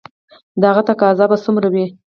[0.59, 1.85] د هغه تقاضا به څومره وي؟